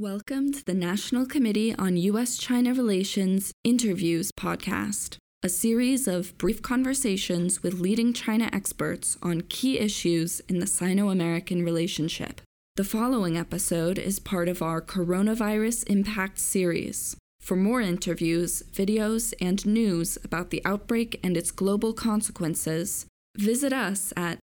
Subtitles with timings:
[0.00, 2.36] Welcome to the National Committee on U.S.
[2.36, 9.78] China Relations Interviews podcast, a series of brief conversations with leading China experts on key
[9.78, 12.40] issues in the Sino American relationship.
[12.74, 17.16] The following episode is part of our Coronavirus Impact series.
[17.38, 23.06] For more interviews, videos, and news about the outbreak and its global consequences,
[23.36, 24.40] visit us at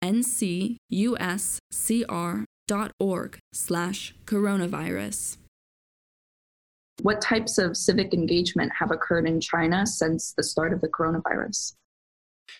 [2.67, 5.37] ncuscr.org slash coronavirus.
[7.01, 11.73] What types of civic engagement have occurred in China since the start of the coronavirus?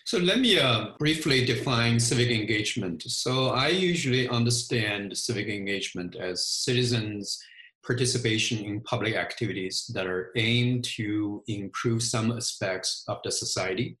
[0.04, 3.02] So let me uh, briefly define civic engagement.
[3.02, 7.40] So I usually understand civic engagement as citizens'
[7.84, 13.96] participation in public activities that are aimed to improve some aspects of the society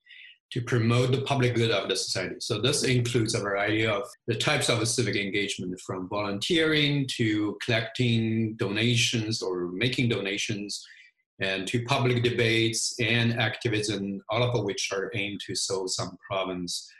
[0.52, 2.36] to promote the public good of the society.
[2.38, 8.54] So this includes a variety of the types of civic engagement from volunteering to collecting
[8.54, 10.86] donations or making donations
[11.40, 16.90] and to public debates and activism, all of which are aimed to solve some problems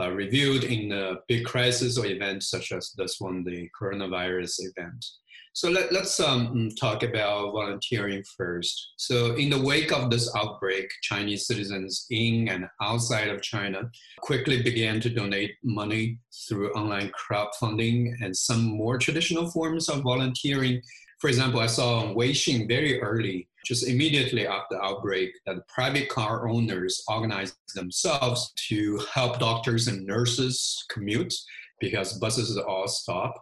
[0.00, 5.04] uh, reviewed in a big crisis or event such as this one, the coronavirus event.
[5.54, 8.94] So let, us um, talk about volunteering first.
[8.96, 14.62] So in the wake of this outbreak, Chinese citizens in and outside of China quickly
[14.62, 20.80] began to donate money through online crowdfunding and some more traditional forms of volunteering.
[21.18, 26.08] For example, I saw on Weixin very early, just immediately after the outbreak, that private
[26.08, 31.34] car owners organized themselves to help doctors and nurses commute
[31.78, 33.34] because buses all stop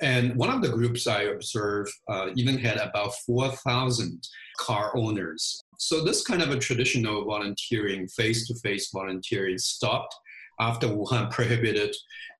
[0.00, 4.26] and one of the groups I observed uh, even had about 4,000
[4.58, 5.62] car owners.
[5.78, 10.14] So this kind of a traditional volunteering, face-to-face volunteering stopped
[10.60, 11.94] after Wuhan prohibited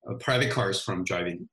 [0.09, 1.49] uh, private cars from driving.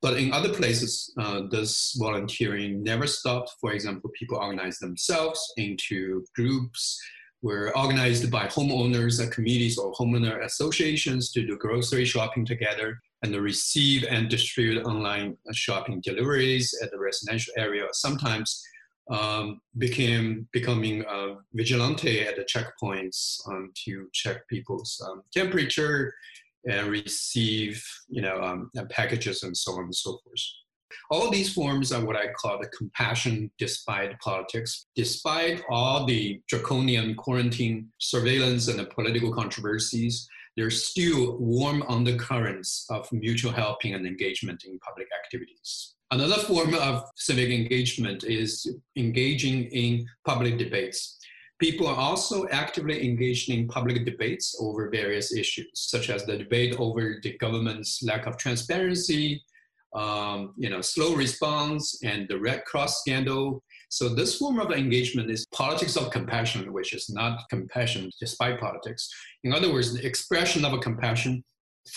[0.00, 3.54] But in other places, uh, this volunteering never stopped.
[3.60, 7.00] For example, people organize themselves into groups
[7.42, 13.34] were organized by homeowners, or committees, or homeowner associations to do grocery shopping together and
[13.34, 17.86] receive and distribute online shopping deliveries at the residential area.
[17.92, 18.62] Sometimes
[19.10, 26.12] um, became becoming uh, vigilante at the checkpoints um, to check people's um, temperature
[26.68, 30.40] and receive you know um, packages and so on and so forth.
[31.10, 34.86] All these forms are what I call the compassion despite politics.
[34.94, 43.10] Despite all the draconian quarantine surveillance and the political controversies, there's still warm undercurrents of
[43.12, 45.94] mutual helping and engagement in public activities.
[46.10, 48.66] Another form of civic engagement is
[48.96, 51.16] engaging in public debates.
[51.60, 56.74] People are also actively engaged in public debates over various issues, such as the debate
[56.78, 59.40] over the government's lack of transparency,
[59.94, 65.30] um, you know, slow response, and the Red Cross scandal, so this form of engagement
[65.30, 69.08] is politics of compassion, which is not compassion despite politics.
[69.44, 71.42] In other words, the expression of a compassion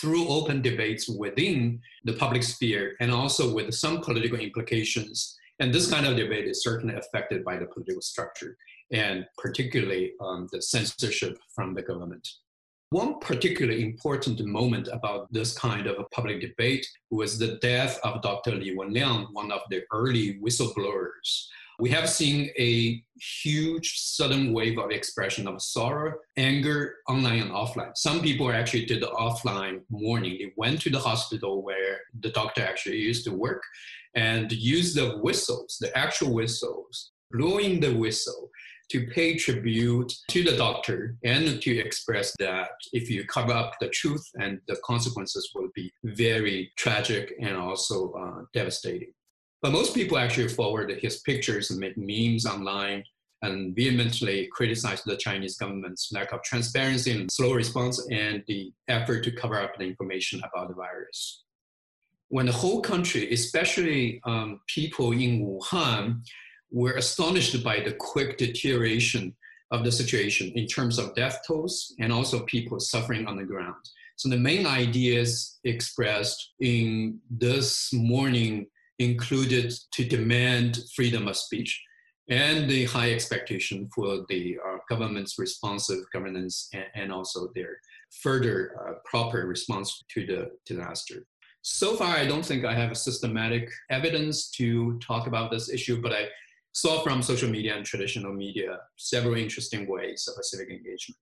[0.00, 5.36] through open debates within the public sphere and also with some political implications.
[5.60, 8.56] And this kind of debate is certainly affected by the political structure
[8.90, 12.26] and particularly um, the censorship from the government.
[12.90, 18.20] One particularly important moment about this kind of a public debate was the death of
[18.20, 18.52] Dr.
[18.52, 21.46] Li Wenliang, one of the early whistleblowers
[21.78, 27.96] we have seen a huge sudden wave of expression of sorrow, anger, online and offline.
[27.96, 30.38] Some people actually did the offline mourning.
[30.38, 33.62] They went to the hospital where the doctor actually used to work
[34.14, 38.50] and used the whistles, the actual whistles, blowing the whistle
[38.90, 43.88] to pay tribute to the doctor and to express that if you cover up the
[43.88, 49.12] truth and the consequences will be very tragic and also uh, devastating.
[49.62, 53.04] But most people actually forward his pictures and make memes online
[53.42, 59.22] and vehemently criticize the Chinese government's lack of transparency and slow response and the effort
[59.24, 61.44] to cover up the information about the virus.
[62.28, 66.22] When the whole country, especially um, people in Wuhan,
[66.70, 69.34] were astonished by the quick deterioration
[69.70, 73.74] of the situation in terms of death tolls and also people suffering on the ground.
[74.16, 78.66] So the main ideas expressed in this mourning
[79.04, 81.82] included to demand freedom of speech
[82.28, 87.76] and the high expectation for the uh, government's responsive governance and, and also their
[88.22, 91.26] further uh, proper response to the disaster.
[91.62, 96.12] So far, I don't think I have systematic evidence to talk about this issue, but
[96.12, 96.26] I
[96.72, 101.20] saw from social media and traditional media several interesting ways of civic engagement.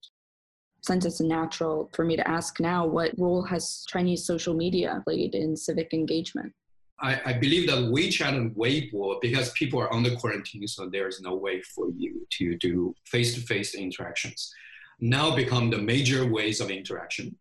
[0.83, 5.35] Since it's natural for me to ask now, what role has Chinese social media played
[5.35, 6.55] in civic engagement?
[7.03, 11.35] I, I, believe that WeChat and Weibo, because people are under quarantine, so there's no
[11.35, 14.53] way for you to do face-to-face interactions,
[15.01, 17.35] now become the major ways of interaction.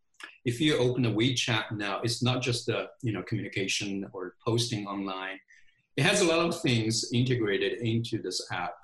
[0.45, 4.88] If you open a WeChat now, it's not just the you know communication or posting
[4.88, 5.39] online.
[5.97, 8.75] It has a lot of things integrated into this app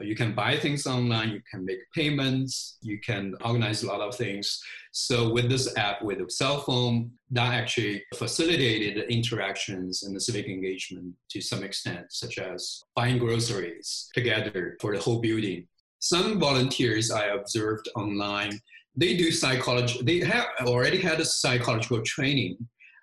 [0.00, 4.16] you can buy things online, you can make payments, you can organize a lot of
[4.16, 4.60] things.
[4.92, 10.46] So with this app, with a cell phone, that actually facilitated interactions and the civic
[10.46, 15.66] engagement to some extent, such as buying groceries together for the whole building.
[16.00, 18.58] Some volunteers I observed online,
[18.96, 22.56] they do psychology, they have already had a psychological training.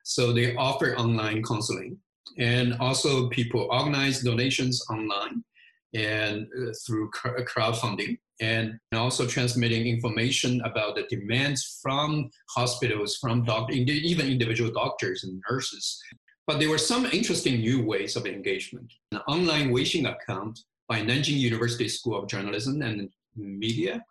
[0.03, 1.97] So they offer online counseling.
[2.37, 5.43] And also people organize donations online
[5.93, 13.45] and uh, through uh, crowdfunding and also transmitting information about the demands from hospitals, from
[13.69, 16.01] even individual doctors and nurses.
[16.47, 18.91] But there were some interesting new ways of engagement.
[19.11, 24.03] An online Weixin account by Nanjing University School of Journalism and Media.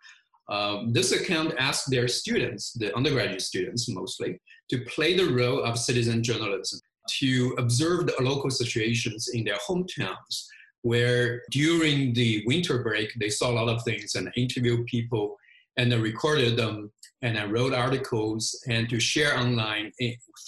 [0.49, 4.41] Um, this account asked their students, the undergraduate students mostly,
[4.71, 6.81] to play the role of citizen journalism,
[7.19, 10.47] to observe the local situations in their hometowns
[10.83, 15.37] where during the winter break they saw a lot of things and interviewed people
[15.77, 16.91] and then recorded them
[17.23, 19.93] and I wrote articles and to share online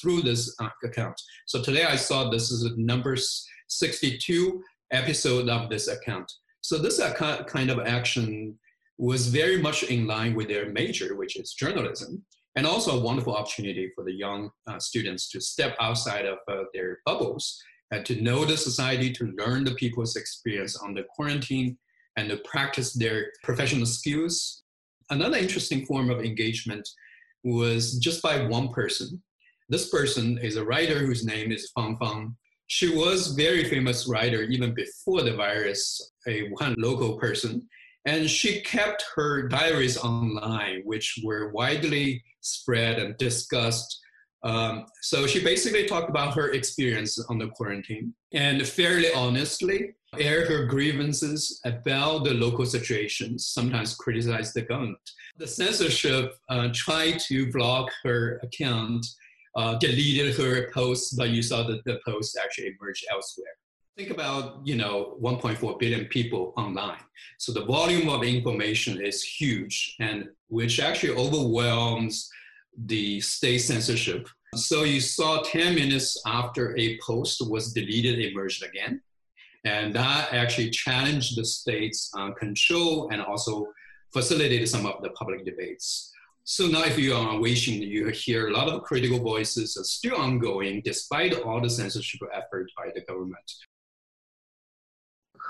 [0.01, 1.21] through this uh, account.
[1.47, 3.17] So today I saw this is a number
[3.69, 6.31] 62 episode of this account.
[6.63, 7.01] So this
[7.47, 8.59] kind of action
[8.99, 12.25] was very much in line with their major, which is journalism,
[12.57, 16.65] and also a wonderful opportunity for the young uh, students to step outside of uh,
[16.73, 17.61] their bubbles
[17.93, 21.77] Uh, to know the society, to learn the people's experience on the quarantine,
[22.17, 24.63] and to practice their professional skills.
[25.11, 26.89] Another interesting form of engagement
[27.45, 29.23] was just by one person.
[29.69, 32.35] This person is a writer whose name is Fang Fang.
[32.67, 37.69] She was very famous writer even before the virus, a Wuhan local person.
[38.07, 44.02] And she kept her diaries online, which were widely spread and discussed
[44.45, 50.49] um, so she basically talked about her experience on the quarantine and fairly honestly aired
[50.49, 54.99] her grievances about the local situations, sometimes criticized the government.
[55.39, 59.07] The censorship uh, tried to block her account,
[59.57, 63.47] uh, deleted her posts, but you saw that the posts actually emerged elsewhere.
[63.97, 66.99] Think about, you know, 1.4 billion people online.
[67.39, 72.31] So the volume of information is huge and which actually overwhelms
[72.77, 74.29] the state censorship.
[74.55, 79.01] So you saw 10 minutes after a post was deleted, it emerged again.
[79.65, 83.67] And that actually challenged the state's uh, control and also
[84.13, 86.11] facilitated some of the public debates.
[86.45, 89.85] So now if you are on Weixin, you hear a lot of critical voices are
[89.85, 93.51] still ongoing despite all the censorship effort by the government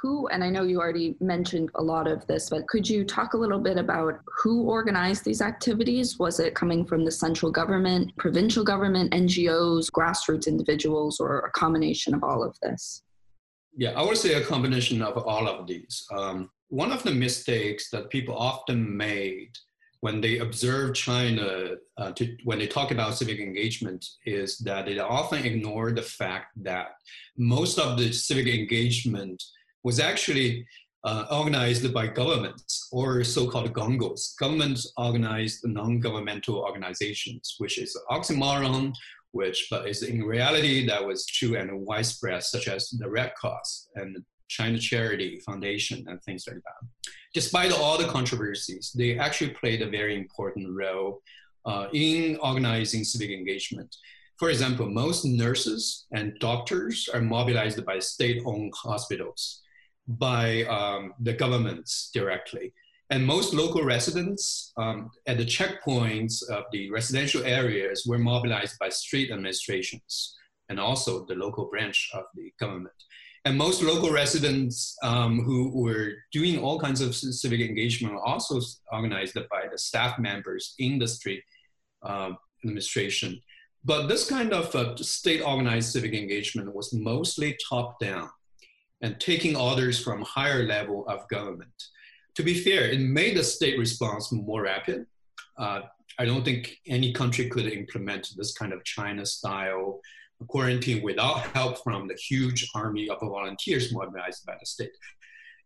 [0.02, 3.34] who, and I know you already mentioned a lot of this, but could you talk
[3.34, 6.18] a little bit about who organized these activities?
[6.18, 12.14] Was it coming from the central government, provincial government, NGOs, grassroots individuals, or a combination
[12.14, 13.04] of all of this?
[13.76, 16.04] Yeah, I would say a combination of all of these.
[16.12, 19.50] Um, one of the mistakes that people often made
[20.00, 24.98] when they observe China, uh, to, when they talk about civic engagement, is that they
[24.98, 26.96] often ignore the fact that
[27.38, 29.40] most of the civic engagement
[29.84, 30.66] was actually
[31.04, 38.92] uh, organized by governments or so-called gongos, government-organized non-governmental organizations, which is oxymoron,
[39.32, 43.88] which but is in reality that was true and widespread, such as the Red Cross
[43.96, 44.16] and
[44.48, 47.10] China Charity Foundation and things like that.
[47.34, 51.22] Despite all the controversies, they actually played a very important role
[51.64, 53.96] uh, in organizing civic engagement.
[54.38, 59.61] For example, most nurses and doctors are mobilized by state-owned hospitals
[60.18, 62.72] by um, the governments directly.
[63.10, 68.88] And most local residents um, at the checkpoints of the residential areas were mobilized by
[68.88, 70.34] street administrations
[70.70, 72.94] and also the local branch of the government.
[73.44, 78.60] And most local residents um, who were doing all kinds of civic engagement were also
[78.90, 81.42] organized by the staff members in the street
[82.02, 82.30] uh,
[82.64, 83.40] administration.
[83.84, 88.30] But this kind of uh, state organized civic engagement was mostly top down
[89.02, 91.72] and taking orders from higher level of government.
[92.36, 95.06] To be fair, it made the state response more rapid.
[95.58, 95.82] Uh,
[96.18, 100.00] I don't think any country could implement this kind of China style
[100.48, 104.90] quarantine without help from the huge army of volunteers mobilized by the state.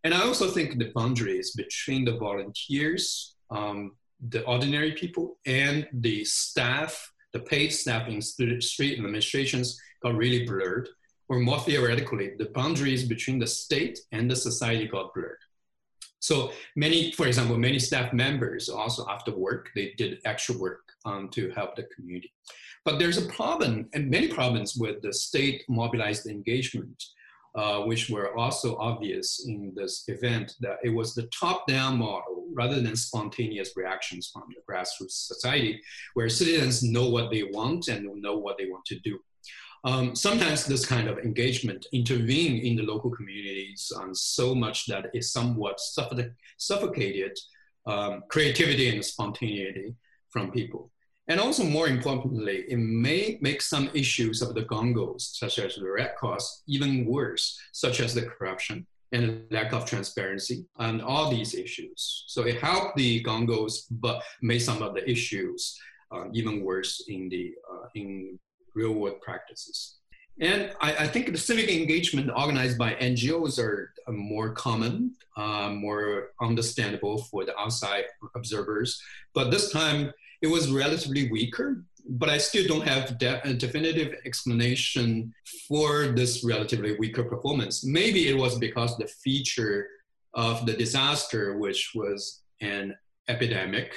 [0.05, 3.93] And I also think the boundaries between the volunteers, um,
[4.28, 10.88] the ordinary people, and the staff, the paid staff in street administrations got really blurred
[11.28, 15.38] or more theoretically, the boundaries between the state and the society got blurred.
[16.21, 21.28] So many, for example, many staff members also after work, they did extra work um,
[21.30, 22.33] to help the community.
[22.85, 27.02] But there's a problem, and many problems with the state mobilized engagement,
[27.54, 32.80] uh, which were also obvious in this event, that it was the top-down model rather
[32.80, 35.80] than spontaneous reactions from the grassroots society,
[36.14, 39.18] where citizens know what they want and know what they want to do.
[39.87, 45.07] Um, sometimes this kind of engagement intervene in the local communities um, so much that
[45.14, 45.78] it somewhat
[46.59, 47.38] suffocated
[47.87, 49.95] um, creativity and spontaneity
[50.28, 50.90] from people.
[51.28, 55.88] And also more importantly, it may make some issues of the Gongos, such as the
[55.88, 61.55] Red Cross, even worse, such as the corruption and lack of transparency and all these
[61.55, 62.25] issues.
[62.26, 65.78] So it helped the Gongos, but made some of the issues
[66.12, 68.38] uh, even worse in the uh, in
[68.76, 69.97] real world practices.
[70.38, 75.71] And I, I, think the civic engagement organized by NGOs are uh, more common, uh,
[75.71, 78.04] more understandable for the outside
[78.35, 79.00] observers.
[79.33, 81.85] But this time it was relatively weaker.
[82.09, 85.33] But I still don't have de- a definitive explanation
[85.66, 87.85] for this relatively weaker performance.
[87.85, 89.88] Maybe it was because the feature
[90.35, 92.95] of the disaster, which was an
[93.28, 93.92] epidemic,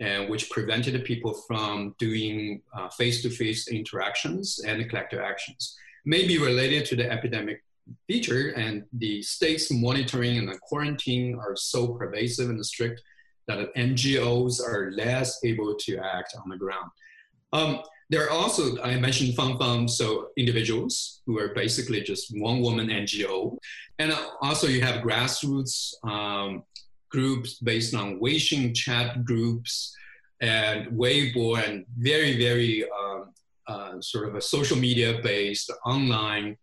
[0.00, 6.84] and which prevented people from doing uh, face-to-face interactions and collective actions may be related
[6.86, 7.62] to the epidemic
[8.06, 13.02] feature and the state's monitoring and the quarantine are so pervasive and strict
[13.46, 16.90] that NGOs are less able to act on the ground.
[17.52, 22.60] Um, there are also, I mentioned Fang Fang, so individuals who are basically just one
[22.60, 23.56] woman NGO.
[23.98, 26.64] And also you have grassroots um,
[27.10, 29.94] groups based on Weixin chat groups
[30.40, 33.32] and Weibo and very, very um,
[33.66, 36.56] uh, sort of a social media based online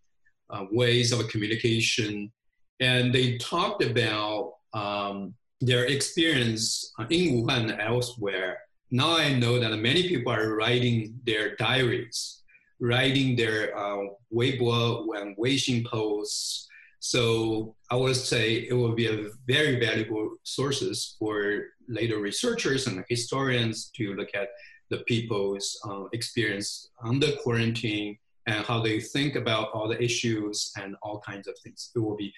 [0.50, 2.32] uh, ways of communication.
[2.80, 8.60] And they talked about um, their experience in Wuhan and elsewhere.
[8.92, 12.42] Now I know that many people are writing their diaries,
[12.80, 16.67] writing their uh, Weibo and Weixin posts,
[17.00, 23.04] so I would say it will be a very valuable sources for later researchers and
[23.08, 24.50] historians to look at
[24.90, 30.96] the people's uh, experience under quarantine and how they think about all the issues and
[31.02, 31.92] all kinds of things.
[31.96, 32.34] It will be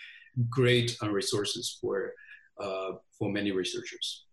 [0.49, 2.13] great uh, resources for,
[2.59, 4.25] uh, for many researchers.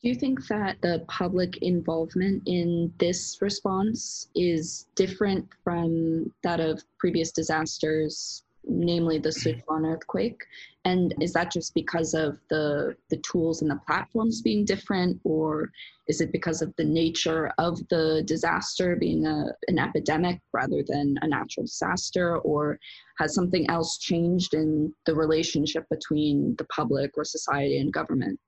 [0.00, 6.84] Do you think that the public involvement in this response is different from that of
[6.98, 10.40] previous disasters namely the Sichuan earthquake?
[10.84, 15.70] And is that just because of the the tools and the platforms being different, or
[16.06, 21.16] is it because of the nature of the disaster being a, an epidemic rather than
[21.22, 22.78] a natural disaster, or
[23.18, 28.38] has something else changed in the relationship between the public or society and government?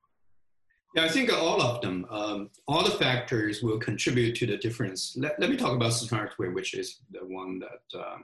[0.94, 5.14] Yeah, I think all of them, um, all the factors will contribute to the difference.
[5.16, 8.16] Let, let me talk about Sichuan earthquake, which is the one that uh,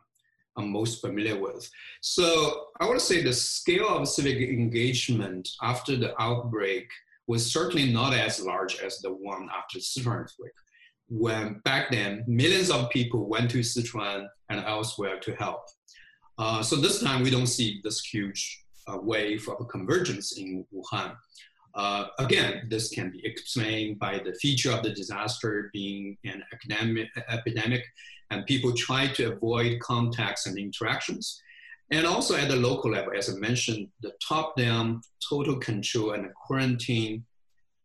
[0.56, 1.68] I'm most familiar with.
[2.00, 6.88] So I to say the scale of civic engagement after the outbreak
[7.26, 10.52] was certainly not as large as the one after Sichuan earthquake.
[11.08, 15.62] When back then, millions of people went to Sichuan and elsewhere to help.
[16.38, 21.16] Uh, so this time we don't see this huge uh, wave of convergence in Wuhan.
[21.74, 27.08] Uh, again, this can be explained by the feature of the disaster being an academic,
[27.28, 27.84] epidemic
[28.30, 31.40] and people try to avoid contacts and interactions.
[31.92, 36.32] And also at the local level, as I mentioned, the top-down total control and the
[36.46, 37.24] quarantine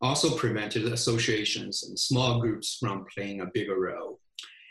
[0.01, 4.19] also prevented associations and small groups from playing a bigger role.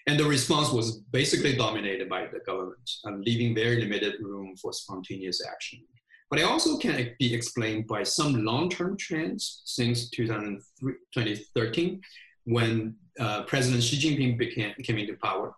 [0.09, 4.73] And the response was basically dominated by the government, and leaving very limited room for
[4.73, 5.87] spontaneous action.
[6.31, 12.01] But it also can be explained by some long-term trends since 2013,
[12.45, 15.55] when uh, President Xi Jinping became, came into power.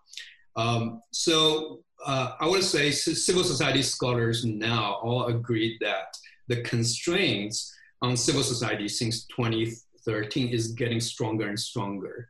[0.57, 6.17] Um, so uh, I would say civil society scholars now all agree that
[6.49, 7.73] the constraints
[8.03, 12.29] on civil society since 2013 is getting stronger and stronger.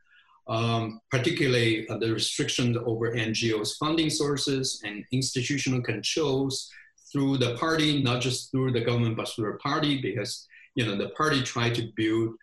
[0.49, 6.69] Um, particularly uh, the restrictions over NGOs' funding sources and institutional controls
[7.13, 10.97] through the party, not just through the government, but through the party, because you know
[10.97, 12.35] the party tried to build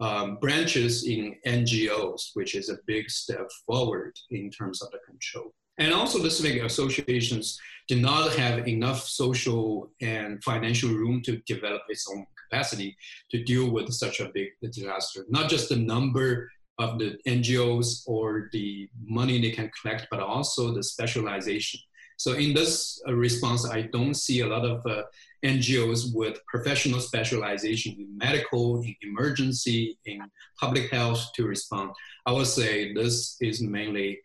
[0.00, 5.52] um, branches in NGOs, which is a big step forward in terms of the control.
[5.78, 11.82] And also the civic associations did not have enough social and financial room to develop
[11.88, 12.96] its own capacity
[13.30, 15.24] to deal with such a big disaster.
[15.28, 20.72] Not just the number of the NGOs or the money they can collect, but also
[20.72, 21.80] the specialization.
[22.18, 25.02] So in this uh, response, I don't see a lot of uh,
[25.44, 30.20] NGOs with professional specialization in medical, in emergency, in
[30.58, 31.92] public health to respond.
[32.26, 34.20] I would say this is mainly,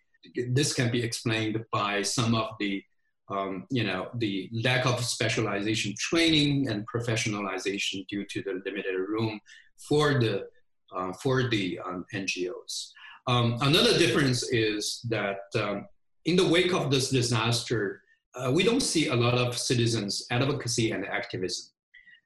[0.49, 2.83] this can be explained by some of the,
[3.29, 9.39] um, you know, the lack of specialization training and professionalization due to the limited room
[9.77, 10.47] for the,
[10.95, 12.91] uh, for the um, NGOs.
[13.27, 15.87] Um, another difference is that um,
[16.25, 18.02] in the wake of this disaster,
[18.35, 21.67] uh, we don't see a lot of citizens advocacy and activism.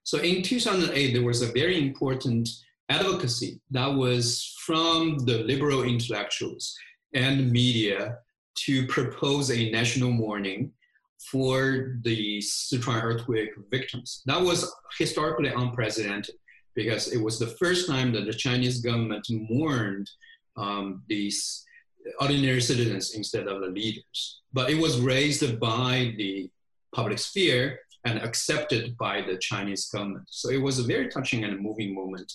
[0.04, 2.48] So in 2008, there was a very important
[2.90, 6.78] advocacy that was from the liberal intellectuals
[7.14, 8.20] and media
[8.56, 10.72] to propose a national mourning
[11.30, 14.22] for the Sichuan earthquake victims.
[14.26, 16.36] That was historically unprecedented
[16.76, 20.10] because it was the first time that the Chinese government mourned
[20.56, 21.66] um, these
[22.20, 24.42] ordinary citizens instead of the leaders.
[24.54, 26.50] But it was raised by the
[26.94, 30.26] public sphere and accepted by the Chinese government.
[30.30, 32.32] So it was a very touching and moving moment.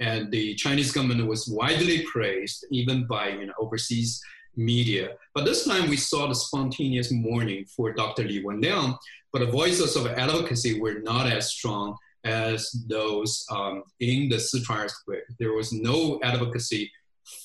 [0.00, 4.20] And the Chinese government was widely praised, even by you know, overseas
[4.56, 5.10] media.
[5.34, 8.24] But this time we saw the spontaneous mourning for Dr.
[8.24, 8.96] Li Wenliang,
[9.32, 14.84] but the voices of advocacy were not as strong as those um, in the Sichuan
[14.84, 15.24] earthquake.
[15.38, 16.90] There was no advocacy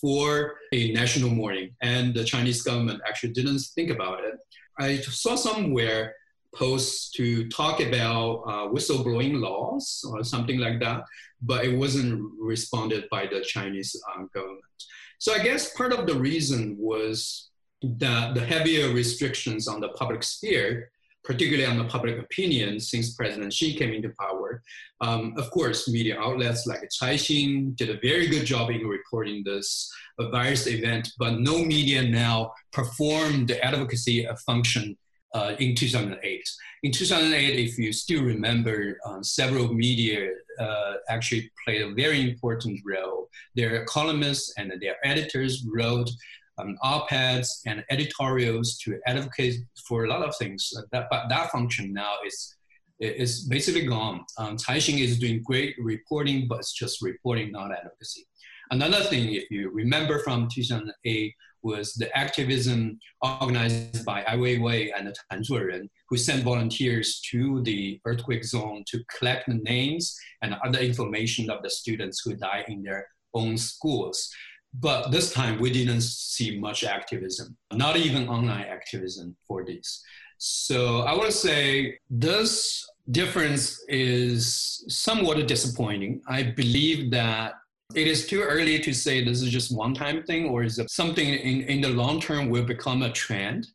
[0.02, 4.36] for a national mourning, and the Chinese government actually didn't think about it.
[4.80, 6.16] I saw somewhere
[6.56, 11.04] posts to talk about uh, whistleblowing laws or something like that,
[11.42, 14.64] but it wasn't responded by the Chinese um, government.
[15.20, 17.50] So I guess part of the reason was
[17.82, 20.92] that the heavier restrictions on the public sphere
[21.30, 24.64] particularly on the public opinion since President Xi came into power.
[25.00, 29.88] Um, of course, media outlets like Caixin did a very good job in reporting this
[30.32, 34.98] virus event, but no media now performed the advocacy function
[35.36, 36.50] uh, in 2008.
[36.82, 42.80] In 2008, if you still remember, um, several media uh, actually played a very important
[42.84, 43.30] role.
[43.56, 46.10] Their columnists and their editors wrote
[46.60, 49.56] um, op-eds and editorials to advocate
[49.88, 50.72] for a lot of things.
[50.78, 52.56] Uh, that, but that function now is
[53.00, 54.26] is basically gone.
[54.38, 58.26] Um, Caixin is doing great reporting, but it's just reporting, not advocacy.
[58.72, 65.14] Another thing, if you remember from 2008, was the activism organized by Ai Weiwei and
[65.30, 70.80] Tan Zuoren, who sent volunteers to the earthquake zone to collect the names and other
[70.80, 74.30] information of the students who died in their own schools.
[74.74, 80.04] But this time we didn't see much activism, not even online activism for this.
[80.38, 86.22] So I would say this difference is somewhat disappointing.
[86.28, 87.54] I believe that
[87.96, 90.92] it is too early to say this is just one time thing or is it
[90.92, 93.68] something in, in the long term will become a trend.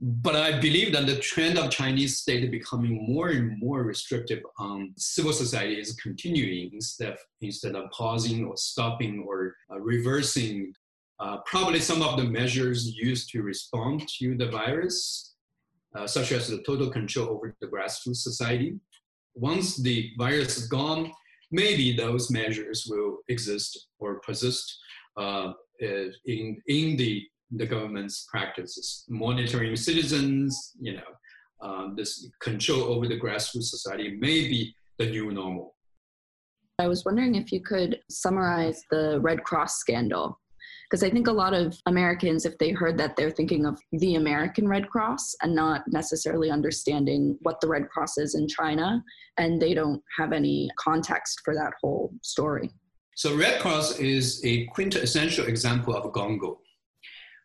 [0.00, 4.92] But I believe that the trend of Chinese state becoming more and more restrictive on
[4.96, 10.74] civil society is continuing instead of, instead of pausing or stopping or uh, reversing
[11.20, 15.34] uh, probably some of the measures used to respond to the virus,
[15.96, 18.74] uh, such as the total control over the grassroots society.
[19.34, 21.10] Once the virus is gone,
[21.50, 24.76] maybe those measures will exist or persist
[25.16, 27.22] uh, in, in the
[27.56, 31.02] the government's practices, monitoring citizens, you know,
[31.62, 35.74] um, this control over the grassroots society may be the new normal.
[36.78, 40.40] I was wondering if you could summarize the Red Cross scandal.
[40.90, 44.16] Because I think a lot of Americans, if they heard that, they're thinking of the
[44.16, 49.02] American Red Cross and not necessarily understanding what the Red Cross is in China,
[49.38, 52.70] and they don't have any context for that whole story.
[53.16, 56.58] So, Red Cross is a quintessential example of a Gongo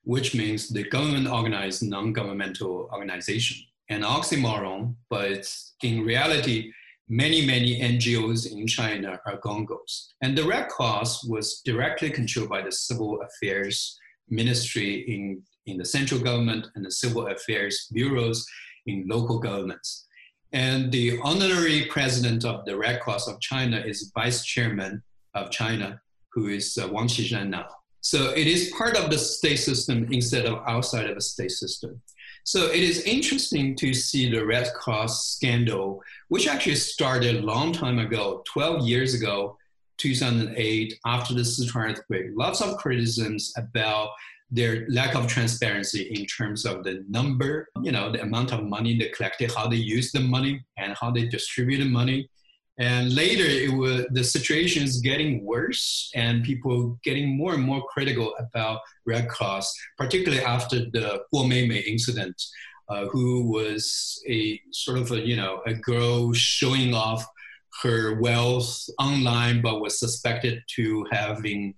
[0.04, 3.58] which means the government organized non-governmental organization.
[3.90, 5.52] An oxymoron, but
[5.84, 6.72] in reality,
[7.08, 10.10] many, many NGOs in China are gongos.
[10.22, 13.98] And the Red Cross was directly controlled by the Civil Affairs
[14.30, 18.46] Ministry in, in the central government and the Civil Affairs bureaus
[18.86, 20.06] in local governments.
[20.52, 26.02] And the honorary president of the Red Cross of China is vice chairman of China,
[26.34, 27.68] who is uh, Wang Qishan now.
[28.02, 32.02] So it is part of the state system instead of outside of the state system.
[32.44, 37.74] So it is interesting to see the Red Cross scandal, which actually started a long
[37.74, 39.58] time ago, 12 years ago,
[39.98, 42.28] 2008, after the Sichuan earthquake.
[42.34, 44.10] Lots of criticisms about
[44.50, 48.98] their lack of transparency in terms of the number, you know, the amount of money
[48.98, 52.30] they collected, how they use the money, and how they distributed money.
[52.80, 57.84] And later, it was, the situation is getting worse, and people getting more and more
[57.90, 62.42] critical about Red Cross, particularly after the Guo Meimei incident
[62.90, 67.26] uh, who was a sort of a you know a girl showing off
[67.84, 71.76] her wealth online, but was suspected to having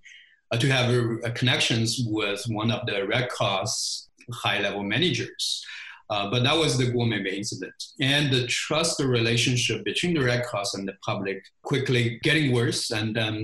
[0.50, 5.64] uh, to have uh, connections with one of the Red Cross high-level managers.
[6.12, 7.78] Uh, but that was the Guomei incident.
[7.98, 12.90] And the trust relationship between the Red Cross and the public quickly getting worse.
[12.90, 13.36] And um,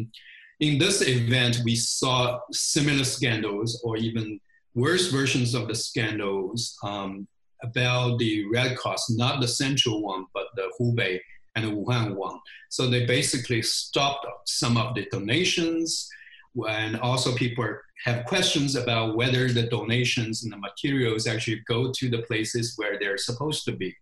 [0.61, 4.38] in this event, we saw similar scandals or even
[4.74, 7.26] worse versions of the scandals um,
[7.62, 11.20] about the Red Cross, not the central one, but the Hubei
[11.57, 12.38] and the Wuhan one.
[12.68, 16.07] So they basically stopped some of the donations,
[16.68, 17.64] and also people
[18.04, 22.98] have questions about whether the donations and the materials actually go to the places where
[22.98, 23.94] they're supposed to be.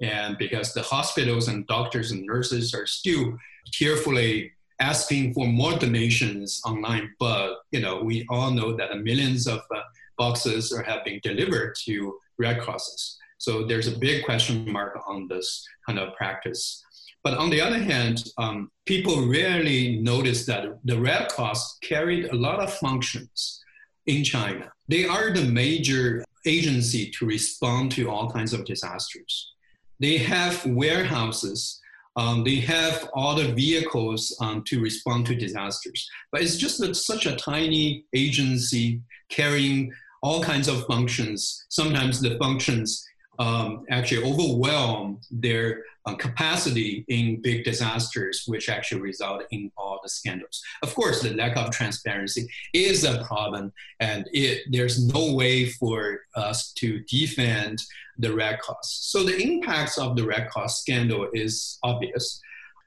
[0.00, 3.36] And because the hospitals and doctors and nurses are still
[3.76, 9.60] carefully asking for more donations online, but you know we all know that millions of
[9.74, 9.80] uh,
[10.16, 13.18] boxes are have been delivered to Red Crosses.
[13.38, 16.84] So there's a big question mark on this kind of practice.
[17.28, 22.34] But on the other hand, um, people rarely notice that the Red Cross carried a
[22.34, 23.62] lot of functions
[24.06, 24.72] in China.
[24.88, 29.52] They are the major agency to respond to all kinds of disasters.
[30.00, 31.78] They have warehouses,
[32.16, 36.08] um, they have all the vehicles um, to respond to disasters.
[36.32, 41.66] But it's just such a tiny agency carrying all kinds of functions.
[41.68, 43.04] Sometimes the functions
[43.38, 50.08] um, actually overwhelm their uh, capacity in big disasters, which actually result in all the
[50.08, 50.62] scandals.
[50.82, 56.20] Of course, the lack of transparency is a problem, and it, there's no way for
[56.34, 57.82] us to defend
[58.18, 58.98] the Red Cross.
[59.02, 62.40] So the impacts of the Red Cross scandal is obvious.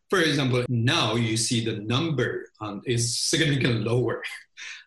[0.10, 4.22] For example, now you see the number um, is significantly lower.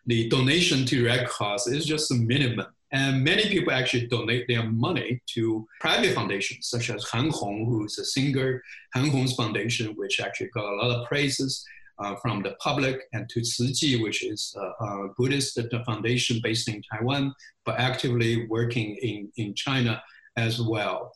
[0.07, 4.63] The donation to Red Cross is just a minimum and many people actually donate their
[4.63, 10.21] money to private foundations, such as Han Hong, who's a singer, Han Hong's foundation, which
[10.21, 11.65] actually got a lot of praises
[11.99, 16.81] uh, from the public, and Tzu Chi, which is a, a Buddhist foundation based in
[16.89, 17.33] Taiwan,
[17.65, 20.01] but actively working in, in China
[20.37, 21.11] as well.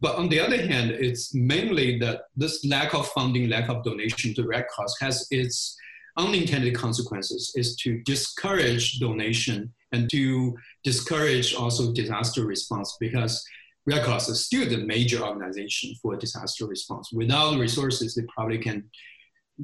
[0.00, 4.34] But on the other hand, it's mainly that this lack of funding, lack of donation
[4.34, 5.78] to Red Cross has its
[6.18, 13.44] unintended consequences is to discourage donation and to discourage also disaster response because
[13.86, 17.10] Red Cross is still the major organization for disaster response.
[17.12, 18.84] Without resources, they probably can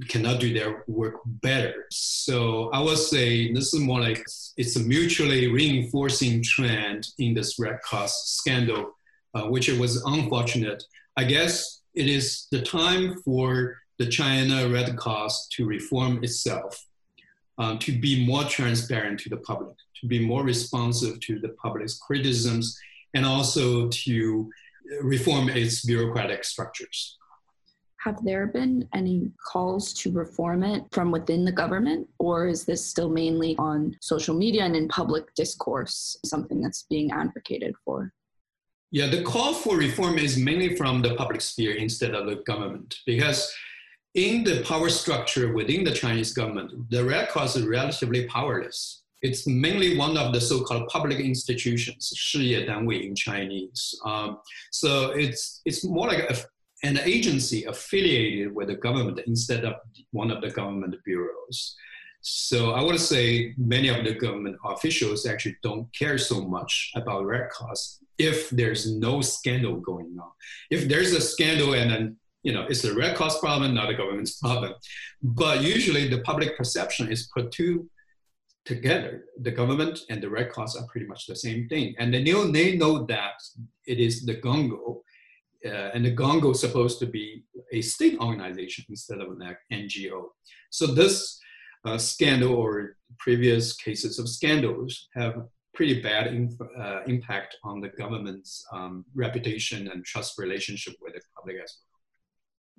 [0.09, 1.87] cannot do their work better.
[1.91, 4.23] So I would say this is more like
[4.57, 8.93] it's a mutually reinforcing trend in this Red Cross scandal,
[9.35, 10.83] uh, which it was unfortunate.
[11.17, 16.87] I guess it is the time for the China Red Cross to reform itself,
[17.59, 21.99] um, to be more transparent to the public, to be more responsive to the public's
[21.99, 22.79] criticisms,
[23.15, 24.51] and also to
[25.03, 27.17] reform its bureaucratic structures.
[28.01, 32.85] Have there been any calls to reform it from within the government, or is this
[32.85, 38.13] still mainly on social media and in public discourse, something that's being advocated for?
[38.91, 42.97] Yeah, the call for reform is mainly from the public sphere instead of the government
[43.05, 43.53] because
[44.15, 49.03] in the power structure within the Chinese government, the Red Cross is relatively powerless.
[49.21, 53.99] It's mainly one of the so-called public institutions, 事业单位 in Chinese.
[54.05, 54.39] Um,
[54.71, 56.37] so it's it's more like a,
[56.87, 59.75] an agency affiliated with the government instead of
[60.13, 61.77] one of the government bureaus.
[62.21, 67.25] So I would say many of the government officials actually don't care so much about
[67.25, 70.31] Red Cross if there's no scandal going on.
[70.71, 73.95] If there's a scandal and then you know it's a Red Cross problem, not a
[73.95, 74.75] government's problem.
[75.23, 77.89] But usually the public perception is put to
[78.69, 79.25] together.
[79.41, 81.95] The government and the Red Cross are pretty much the same thing.
[81.99, 83.39] And they know, they know that
[83.87, 85.01] it is the Gongo,
[85.65, 90.21] uh, and the Gongo is supposed to be a state organization instead of an NGO.
[90.71, 91.41] So this
[91.87, 95.35] uh, scandal or previous cases of scandals have
[95.75, 101.21] pretty bad inf- uh, impact on the government's um, reputation and trust relationship with the
[101.37, 101.88] public as well.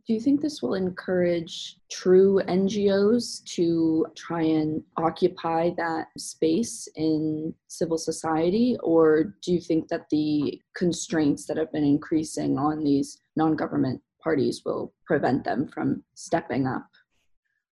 [0.06, 7.54] Do you think this will encourage true NGOs to try and occupy that space in
[7.68, 8.78] civil society?
[8.82, 14.02] Or do you think that the constraints that have been increasing on these non government
[14.22, 16.88] parties will prevent them from stepping up?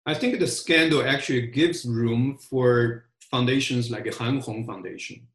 [0.06, 5.28] I think the scandal actually gives room for foundations like a Han Hong Foundation.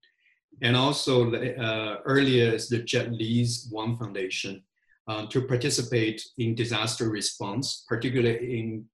[0.62, 4.62] And also, uh, earlier is the Jet Li's One Foundation
[5.08, 8.84] uh, to participate in disaster response, particularly in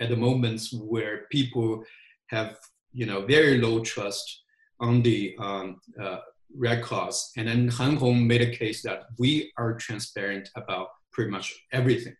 [0.00, 1.82] at the moments where people
[2.28, 2.58] have
[2.92, 4.42] you know very low trust
[4.80, 6.18] on the um, uh,
[6.54, 7.32] Red Cross.
[7.36, 12.16] And then Han Hong made a case that we are transparent about pretty much everything.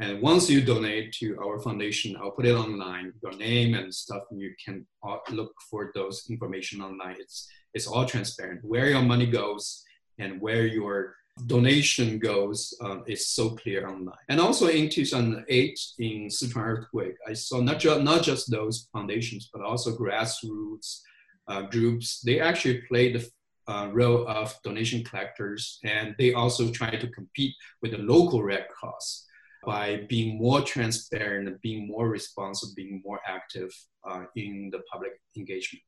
[0.00, 4.22] And once you donate to our foundation, I'll put it online, your name and stuff,
[4.30, 4.86] and you can
[5.30, 7.16] look for those information online.
[7.18, 8.64] It's, it's all transparent.
[8.64, 9.82] Where your money goes
[10.18, 14.24] and where your donation goes um, is so clear online.
[14.28, 19.50] And also in 2008, in Sichuan earthquake, I saw not, ju- not just those foundations,
[19.52, 21.00] but also grassroots
[21.48, 22.20] uh, groups.
[22.20, 23.28] They actually played the
[23.70, 28.66] uh, role of donation collectors, and they also try to compete with the local Red
[28.68, 29.26] Cross
[29.64, 33.70] by being more transparent, being more responsive, being more active
[34.08, 35.82] uh, in the public engagement.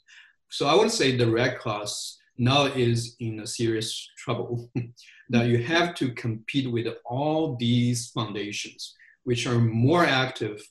[0.51, 4.71] So I would say the Red Cross now is in a serious trouble
[5.31, 10.63] that you have to compete with all these foundations, which are more active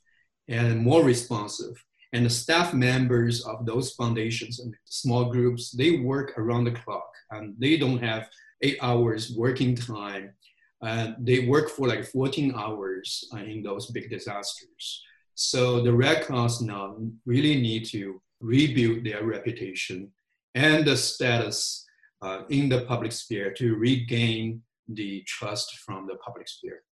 [0.47, 1.73] and more responsive.
[2.13, 7.09] And the staff members of those foundations and small groups, they work around the clock
[7.31, 8.27] and they don't have
[8.61, 10.33] eight hours working time.
[10.81, 15.03] Uh, they work for like 14 hours uh, in those big disasters.
[15.35, 20.11] So the Red Cross now really need to rebuild their reputation
[20.55, 21.85] and the status
[22.21, 26.83] uh, in the public sphere to regain the trust from the public sphere.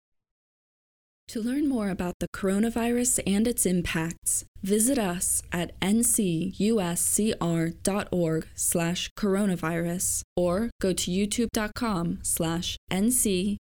[1.30, 6.58] To learn more about the coronavirus and its impacts, visit us at ncuscr.org
[8.56, 13.60] slash coronavirus or go to youtube.com slash ncuscr.